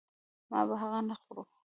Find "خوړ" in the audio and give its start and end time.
1.21-1.37